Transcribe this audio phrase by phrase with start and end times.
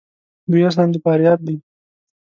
[0.49, 1.55] دوی اصلاُ د فاریاب دي.